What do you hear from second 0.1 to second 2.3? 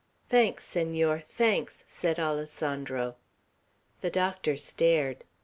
"Thanks, Senor, thanks," said